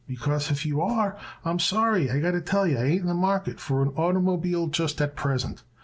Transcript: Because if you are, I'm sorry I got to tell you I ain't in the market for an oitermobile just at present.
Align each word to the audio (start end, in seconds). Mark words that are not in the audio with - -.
Because 0.07 0.49
if 0.49 0.65
you 0.65 0.81
are, 0.81 1.15
I'm 1.45 1.59
sorry 1.59 2.09
I 2.09 2.19
got 2.19 2.31
to 2.31 2.41
tell 2.41 2.65
you 2.65 2.75
I 2.75 2.85
ain't 2.85 3.01
in 3.01 3.05
the 3.07 3.13
market 3.13 3.59
for 3.59 3.83
an 3.83 3.91
oitermobile 3.91 4.71
just 4.71 4.99
at 4.99 5.15
present. 5.15 5.61